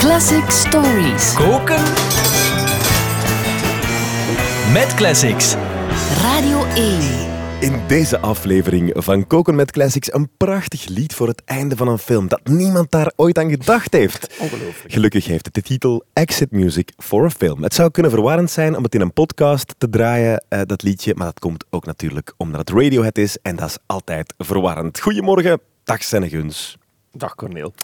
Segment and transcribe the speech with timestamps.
[0.00, 1.34] Classic Stories.
[1.34, 1.82] Koken
[4.72, 5.54] met classics.
[6.22, 7.00] Radio 1.
[7.60, 11.98] In deze aflevering van Koken met Classics een prachtig lied voor het einde van een
[11.98, 14.38] film dat niemand daar ooit aan gedacht heeft.
[14.38, 14.92] Ongelooflijk.
[14.92, 17.62] Gelukkig heeft het de titel Exit Music for a Film.
[17.62, 21.14] Het zou kunnen verwarrend zijn om het in een podcast te draaien, eh, dat liedje,
[21.14, 25.00] maar dat komt ook natuurlijk omdat het Radiohead is en dat is altijd verwarrend.
[25.00, 26.78] Goedemorgen, dag Senneguns.
[27.12, 27.74] Dag Corneel.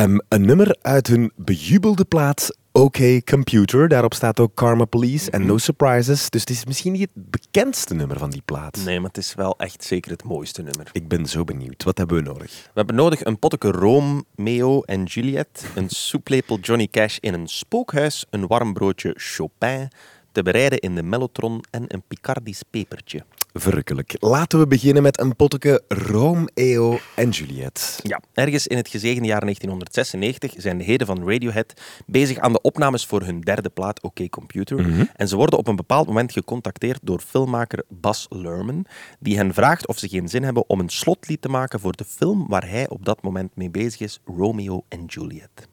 [0.00, 3.88] Ehm, een nummer uit hun bejubelde plaat OK Computer.
[3.88, 6.30] Daarop staat ook Karma Police en No Surprises.
[6.30, 8.80] Dus het is misschien niet het bekendste nummer van die plaat.
[8.84, 10.88] Nee, maar het is wel echt zeker het mooiste nummer.
[10.92, 11.84] Ik ben zo benieuwd.
[11.84, 12.50] Wat hebben we nodig?
[12.50, 18.26] We hebben nodig een potteke Romeo en Juliet, een soeplepel Johnny Cash in een spookhuis,
[18.30, 19.88] een warm broodje Chopin,
[20.32, 23.24] te bereiden in de mellotron en een Picardisch pepertje.
[23.52, 24.14] Verrukkelijk.
[24.18, 28.00] Laten we beginnen met een potteke Romeo en Juliet.
[28.02, 32.60] Ja, ergens in het gezegende jaar 1996 zijn de heden van Radiohead bezig aan de
[32.60, 35.08] opnames voor hun derde plaat OK Computer.
[35.16, 38.86] En ze worden op een bepaald moment gecontacteerd door filmmaker Bas Luhrmann,
[39.18, 42.04] die hen vraagt of ze geen zin hebben om een slotlied te maken voor de
[42.04, 45.69] film waar hij op dat moment mee bezig is, Romeo en Juliet.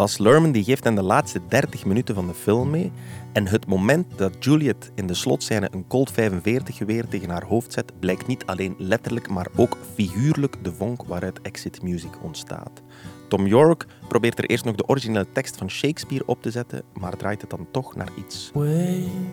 [0.00, 2.92] Bas Luhrmann die geeft hen de laatste 30 minuten van de film mee.
[3.32, 7.72] En het moment dat Juliet in de slotscène een Colt 45 geweer tegen haar hoofd
[7.72, 12.82] zet, blijkt niet alleen letterlijk, maar ook figuurlijk de vonk waaruit Exit Music ontstaat.
[13.28, 17.16] Tom York probeert er eerst nog de originele tekst van Shakespeare op te zetten, maar
[17.16, 18.50] draait het dan toch naar iets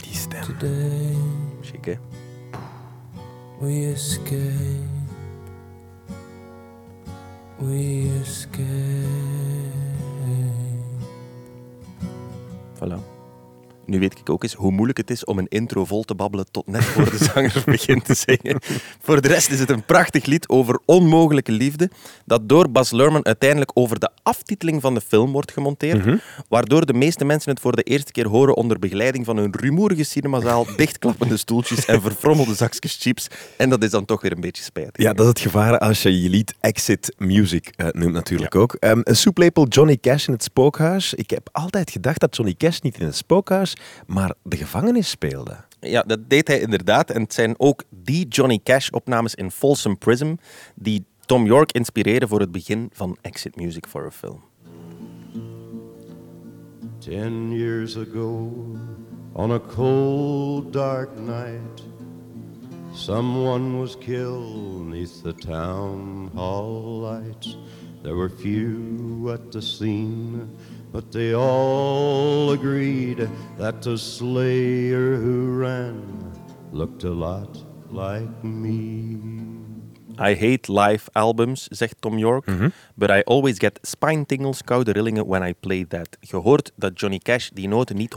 [0.03, 0.43] Die stem.
[0.45, 1.15] today.
[3.59, 4.83] We escape.
[7.59, 8.61] We escape.
[12.79, 12.99] Voilà.
[13.87, 16.52] Nu weet ik ook eens hoe moeilijk het is om een intro vol te babbelen
[16.52, 18.59] tot net voor de zanger begint te zingen.
[19.02, 21.89] Voor de rest is het een prachtig lied over onmogelijke liefde,
[22.25, 26.93] dat door Bas Luhrmann uiteindelijk over de aftiteling van de film wordt gemonteerd, waardoor de
[26.93, 31.37] meeste mensen het voor de eerste keer horen onder begeleiding van een rumoerige cinemazaal, dichtklappende
[31.37, 33.27] stoeltjes en verfrommelde zakjes chips.
[33.58, 35.04] En dat is dan toch weer een beetje spijtig.
[35.04, 38.73] Ja, dat is het gevaar als je je lied Exit Music eh, noemt natuurlijk ook.
[38.73, 41.14] Ehm, een soeplepel Johnny Cash in het spookhuis.
[41.14, 43.77] Ik heb altijd gedacht dat Johnny Cash niet in het spookhuis,
[44.08, 45.65] maar de gevangenis speelde.
[45.80, 47.10] Ja, dat deed hij inderdaad.
[47.10, 50.36] En het zijn ook die Johnny Cash-opnames in Folsom Prism
[50.76, 54.42] die Tom York inspireren voor het begin van Exit Music for a Film.
[56.98, 58.52] Ten years ago,
[59.33, 61.83] on a cold, dark night,
[62.93, 67.58] someone was killed neath the town hall lights.
[68.02, 70.49] There were few at the scene,
[70.97, 76.02] but they all agreed that the slayer who ran
[76.71, 77.55] looked a lot
[77.91, 79.17] like me.
[80.20, 82.45] I hate live albums, zegt Tom York,
[82.95, 86.17] but I always get spine tingles, koude rillingen when I play that.
[86.20, 88.16] Je hoort dat Johnny Cash die noten niet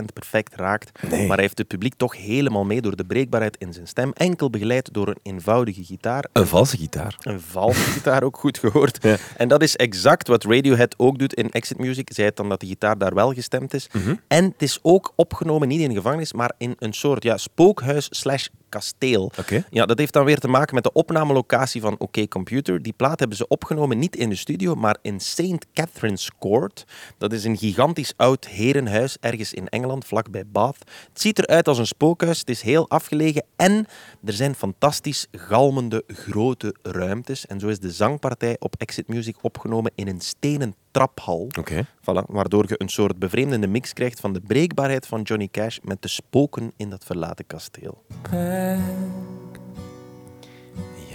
[0.00, 3.72] 100% perfect raakt, maar hij heeft het publiek toch helemaal mee door de breekbaarheid in
[3.72, 6.24] zijn stem, enkel begeleid door een eenvoudige gitaar.
[6.32, 7.16] Een valse gitaar.
[7.20, 8.98] Een valse gitaar ook goed gehoord.
[9.36, 12.08] En dat is exact wat Radiohead ook doet in Exit Music.
[12.12, 13.88] Zij het dan dat de gitaar daar wel gestemd is.
[14.28, 18.06] En het is ook opgenomen niet in een gevangenis, maar in een soort ja, spookhuis
[18.10, 19.32] slash kasteel.
[19.70, 20.92] Ja, dat heeft dan weer te maken met de
[21.26, 22.82] opnamelocatie van OK Computer.
[22.82, 25.66] Die plaat hebben ze opgenomen niet in de studio, maar in St.
[25.74, 26.84] Catherine's Court.
[27.18, 30.78] Dat is een gigantisch oud herenhuis ergens in Engeland, vlakbij Bath.
[31.08, 33.86] Het ziet eruit als een spookhuis, het is heel afgelegen en
[34.24, 37.46] er zijn fantastisch galmende grote ruimtes.
[37.46, 41.48] En zo is de zangpartij op Exit Music opgenomen in een stenen traphal.
[41.58, 41.86] Oké.
[41.86, 46.02] Voilà, waardoor je een soort bevreemdende mix krijgt van de breekbaarheid van Johnny Cash met
[46.02, 48.04] de spoken in dat verlaten kasteel.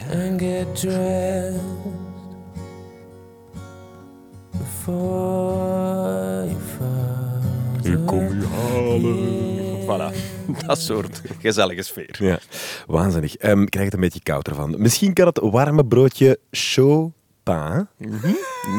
[0.10, 1.60] And get dressed
[4.52, 7.92] before you father.
[7.92, 9.80] Ik kom u halen.
[9.82, 10.12] Voilà,
[10.68, 12.16] dat soort gezellige sfeer.
[12.20, 12.40] Ja,
[12.88, 13.36] waanzinnig.
[13.36, 14.76] Ehm, ik krijg het een beetje koud ervan.
[14.78, 16.40] Misschien kan het warme broodje
[17.52, 17.88] Chopin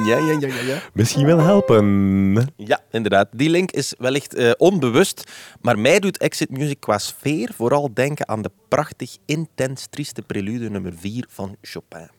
[0.07, 0.83] Ja, ja, ja, ja, ja.
[0.93, 2.53] misschien wel helpen.
[2.57, 3.29] Ja, inderdaad.
[3.33, 5.31] Die link is wellicht eh, onbewust,
[5.61, 10.71] maar mij doet Exit Music qua sfeer vooral denken aan de prachtig, intens, trieste prelude
[10.71, 12.11] nummer 4 van Chopin.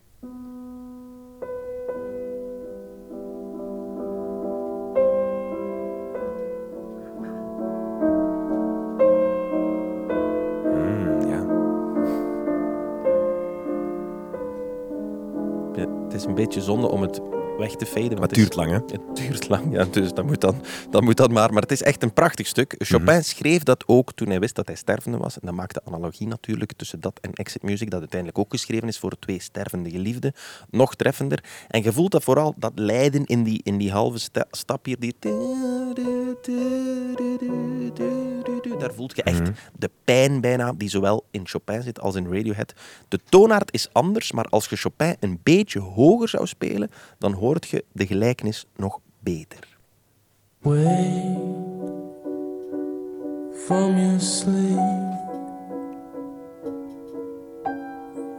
[16.33, 17.21] Een beetje zonde om het
[17.57, 18.11] weg te faden.
[18.11, 18.77] Maar het duurt lang, hè?
[18.93, 21.53] Het duurt lang, ja, dus dat moet, dan, dat moet dan maar.
[21.53, 22.75] Maar het is echt een prachtig stuk.
[22.77, 25.35] Chopin schreef dat ook toen hij wist dat hij stervende was.
[25.35, 28.87] En dat maakt de analogie natuurlijk tussen dat en Exit Music, dat uiteindelijk ook geschreven
[28.87, 30.33] is voor twee stervende geliefden,
[30.69, 31.43] nog treffender.
[31.67, 34.99] En je voelt dat vooral, dat lijden in die, in die halve sta- stap hier,
[34.99, 35.15] die...
[38.79, 42.73] Daar voelt je echt de pijn bijna, die zowel in Chopin zit als in Radiohead.
[43.07, 47.67] De toonaard is anders, maar als je Chopin een beetje hoger zou spelen, dan hoort
[47.67, 49.77] je de gelijkenis nog beter.
[50.61, 51.51] Wake
[53.65, 55.11] from your sleep.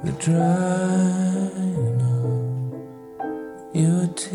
[0.05, 2.33] The drying of
[3.73, 4.35] your tears.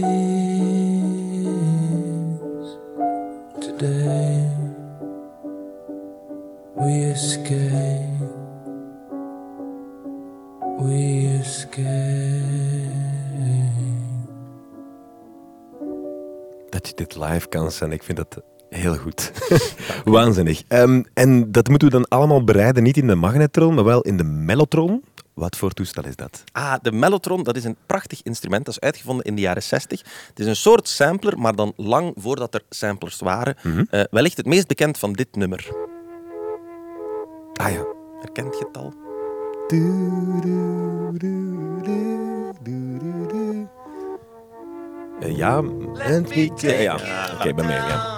[3.60, 4.50] Today
[6.75, 8.27] we escape.
[10.80, 12.88] We escape.
[16.80, 19.31] Dat je dit live kan zijn, ik vind dat heel goed.
[20.06, 20.64] Waanzinnig.
[20.68, 24.18] Ehm, en dat moeten we dan allemaal bereiden, niet in de magnetron, maar wel in
[24.18, 25.04] de mellotron.
[25.34, 26.44] Wat voor toestel is dat?
[26.52, 28.66] Ah, de mellotron, dat is een prachtig instrument.
[28.66, 30.00] Dat is uitgevonden in de jaren 60.
[30.28, 33.56] Het is een soort sampler, maar dan lang voordat er samplers waren.
[33.90, 35.70] Eh, wellicht het meest bekend van dit nummer.
[37.54, 37.86] Ah ja.
[38.20, 38.94] Herkent je het al?
[45.19, 45.63] Eh, ja,
[45.98, 46.62] en niet.
[46.62, 46.94] Ja, ja.
[47.33, 47.75] oké, bij mij.
[47.75, 48.18] Ja.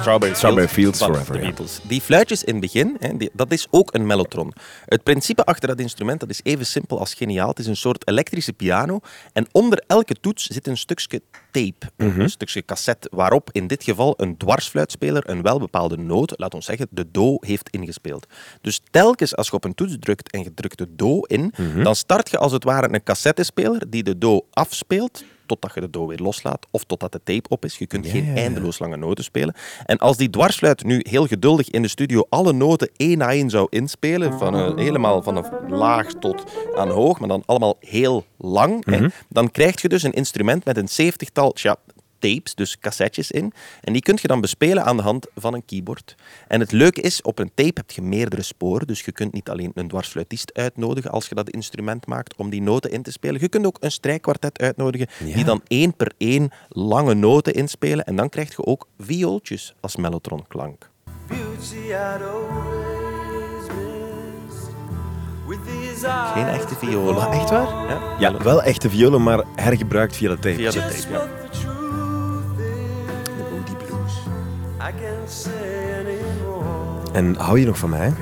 [0.00, 1.52] Strawberry, Strawberry Fields Forever, ja.
[1.88, 4.52] Die fluitjes in het begin, hè, die- dat is ook een mellotron.
[4.86, 7.48] Het principe achter dat instrument dat is even simpel als geniaal.
[7.48, 9.00] Het is een soort elektrische piano.
[9.32, 12.20] En onder elke toets zit een stukje tape, Mhm.
[12.20, 16.86] een stukje cassette, waarop in dit geval een dwarsfluitspeler een welbepaalde noot, laat ons zeggen,
[16.90, 18.26] de do, heeft ingespeeld.
[18.60, 21.82] Dus telkens als je op een toets drukt en je drukt de do in, Mhm.
[21.82, 25.90] dan start je als het ware een cassettespeler die de do afspeelt totdat je de
[25.90, 27.78] do weer loslaat of totdat de tape op is.
[27.78, 28.36] Je kunt Ja, geen ja, ja.
[28.36, 29.54] eindeloos lange noten spelen.
[29.86, 33.50] En als die dwarsfluit nu heel geduldig in de studio alle noten één na één
[33.50, 36.44] zou inspelen, van een, helemaal van een laag tot
[36.76, 39.02] aan hoog, maar dan allemaal heel lang, Mhm.
[39.02, 41.76] hè, dan krijg je dus een instrument met een zeventigtal tja,
[42.18, 43.52] tapes, dus cassettes in.
[43.80, 46.14] En die kun je dan bespelen aan de hand van een keyboard.
[46.48, 49.48] En het leuke is, op een tape heb je meerdere sporen, dus je kunt niet
[49.50, 53.40] alleen een dwarsfluitist uitnodigen als je dat instrument maakt om die noten in te spelen.
[53.40, 58.04] Je kunt ook een strijkkwartet uitnodigen die dan één per één lange noten inspelen.
[58.04, 60.90] En dan krijg je ook viooltjes als mellotronklank.
[66.34, 67.30] Geen echte violen.
[67.32, 67.88] Echt waar?
[67.88, 70.54] Ja, Ja, wel echte violen, maar hergebruikt via de tape.
[70.54, 71.14] via de Just tape.
[71.14, 71.47] Ja.
[77.12, 78.12] En hou je nog van mij?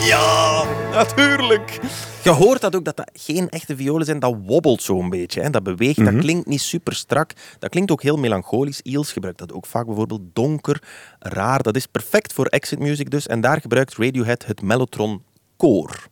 [0.00, 1.80] Ja, natuurlijk.
[2.22, 4.18] Je hoort dat ook, dat dat geen echte violen zijn.
[4.18, 5.40] Dat wobbelt zo'n beetje.
[5.40, 5.50] Hè.
[5.50, 7.32] Dat beweegt, dat klinkt niet super strak.
[7.58, 8.80] Dat klinkt ook heel melancholisch.
[8.82, 10.82] Eels gebruikt dat ook vaak bijvoorbeeld donker,
[11.18, 11.62] raar.
[11.62, 13.26] Dat is perfect voor exit music dus.
[13.26, 15.22] En daar gebruikt Radiohead het mellotron
[15.56, 16.08] koor.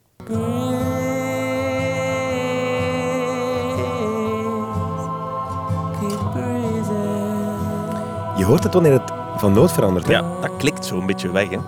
[8.37, 10.07] Je hoort het wanneer het van noot verandert.
[10.07, 10.13] Hè?
[10.13, 11.49] Ja, dat klikt zo'n beetje weg.
[11.51, 11.59] Hè.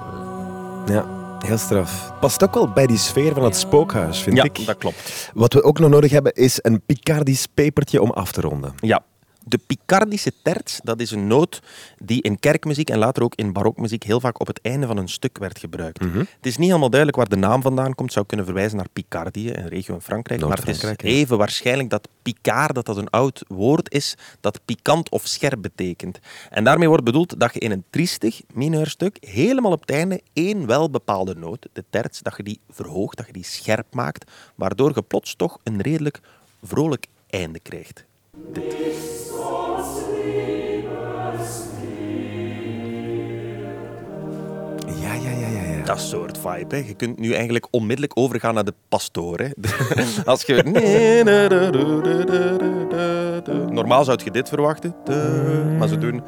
[0.93, 1.05] Ja,
[1.39, 2.13] heel straf.
[2.21, 4.67] Past ook wel bij die sfeer van het spookhuis, vind Ja, ik.
[4.67, 5.31] dat klopt.
[5.35, 8.73] Wat we ook nog nodig hebben, is een Picardisch pepertje om af te ronden.
[8.81, 9.00] Ja.
[9.44, 11.62] De Picardische terts, dat is een noot
[12.02, 15.09] die in kerkmuziek en later ook in barokmuziek heel vaak op het einde van een
[15.09, 16.00] stuk werd gebruikt.
[16.00, 16.18] Mhm.
[16.18, 18.00] Het is niet helemaal duidelijk waar de naam vandaan komt.
[18.00, 20.40] Het zou kunnen verwijzen naar Picardie, een regio in Frankrijk.
[20.40, 25.11] Maar het is even waarschijnlijk dat Picard, dat dat een oud woord is, dat pikant
[25.11, 26.18] of scherp betekent.
[26.50, 30.66] En daarmee wordt bedoeld dat je in een triestig mineurstuk helemaal op het einde één
[30.66, 34.92] wel bepaalde noot, de terts, dat je die verhoogt, dat je die scherp maakt, waardoor
[34.94, 36.20] je plots toch een redelijk
[36.62, 38.09] vrolijk einde krijgt.
[45.01, 45.63] Ja, ja, ja, ja.
[45.63, 45.85] ja.
[45.85, 46.77] Dat soort vibe.
[46.77, 46.83] Hè.
[46.87, 49.41] Je kunt nu eigenlijk onmiddellijk overgaan naar de pastoor.
[50.25, 50.63] Als je...
[53.71, 54.95] Normaal zou je dit verwachten.
[55.79, 56.23] Maar ze doen...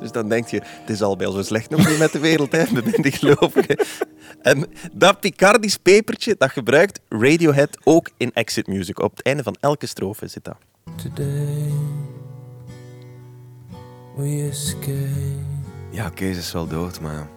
[0.00, 2.52] Dus dan denk je, het is al bij zo slecht nog niet met de wereld,
[2.52, 3.76] hè, de minder gelovigen.
[4.42, 9.00] En dat Picardisch pepertje, dat gebruikt Radiohead ook in exit music.
[9.00, 10.56] Op het einde van elke strofe zit dat.
[10.96, 11.72] Today
[14.16, 15.08] we escape.
[15.90, 17.28] Ja, Kees is wel dood, maar...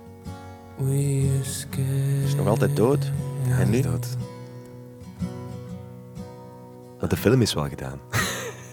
[0.78, 2.24] We escape.
[2.25, 3.12] Is nog altijd dood.
[3.48, 3.82] Ja, en nu?
[3.82, 4.08] dood.
[7.00, 8.00] Want de film is wel gedaan.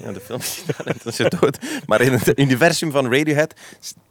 [0.03, 1.59] Ja, de film is gedaan en dan is ze dood.
[1.87, 3.55] Maar in het universum van Radiohead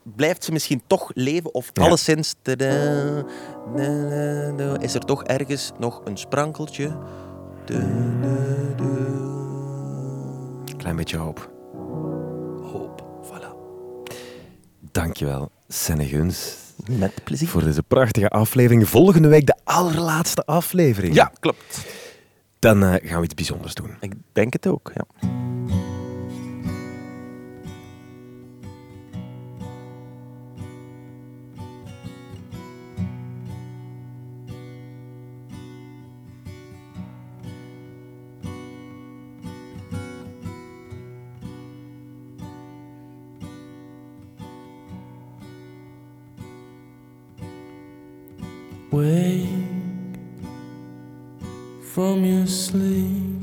[0.03, 1.53] blijft ze misschien toch leven.
[1.53, 1.83] Of Ja.
[1.83, 3.23] alleszins tada,
[4.79, 6.97] is er toch ergens nog een sprankeltje.
[7.65, 7.79] Da,
[10.77, 11.51] klein beetje hoop.
[12.61, 13.03] Hoop.
[13.23, 13.49] Voilà.
[14.91, 16.55] Dankjewel, Senne Guns,
[16.89, 17.47] Met plezier.
[17.47, 18.89] voor deze prachtige aflevering.
[18.89, 21.13] Volgende week de allerlaatste aflevering.
[21.15, 21.85] Ja, klopt.
[22.59, 23.95] Dan eh, gaan we iets bijzonders doen.
[23.99, 25.29] Ik denk het ook, ja.
[48.91, 49.47] Wake
[51.93, 53.41] from your sleep.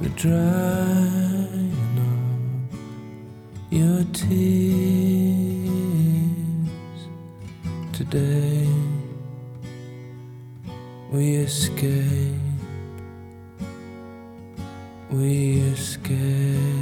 [0.00, 4.38] The drying of your tears
[7.92, 8.68] today.
[11.10, 12.38] We escape.
[15.10, 16.81] We escape.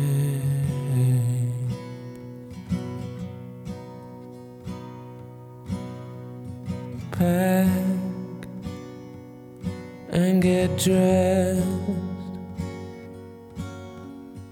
[10.80, 11.62] Dressed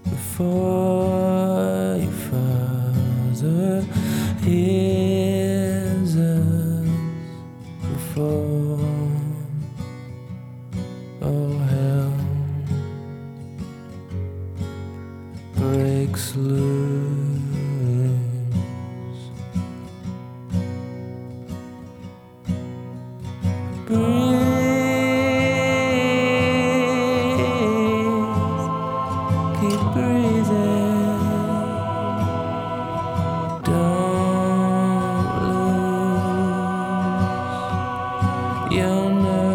[0.03, 3.83] before your father
[4.43, 6.87] hears us
[7.81, 8.79] before
[11.23, 12.13] all hell
[15.55, 16.78] breaks loose.
[38.69, 39.48] Lose your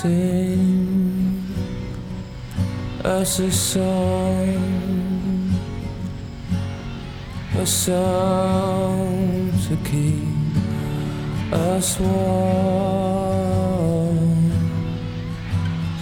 [0.00, 1.44] Sing
[3.04, 4.56] us a song,
[7.58, 10.24] a song to keep
[11.52, 12.80] us warm.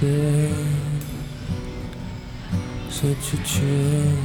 [0.00, 1.04] There's
[2.88, 4.16] such a chill,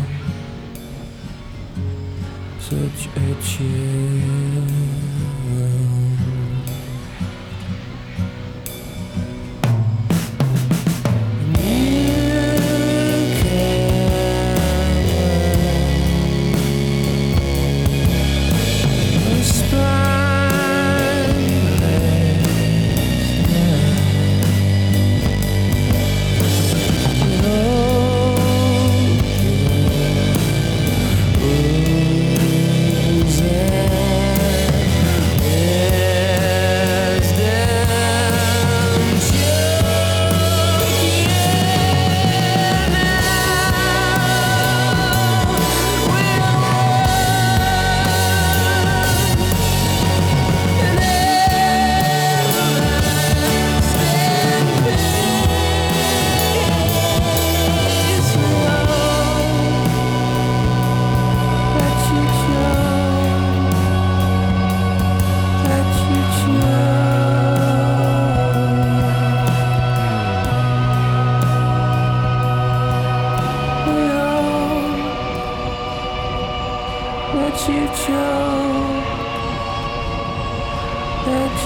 [2.60, 4.93] such a chill.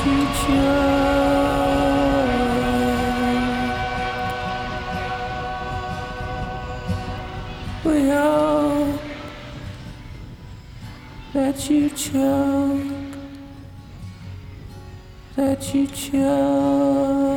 [0.06, 1.48] You choke.
[7.84, 9.00] We all
[11.34, 13.18] let you choke.
[15.36, 17.37] Let you choke.